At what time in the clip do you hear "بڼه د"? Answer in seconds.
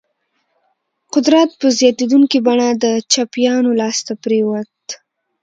2.45-2.85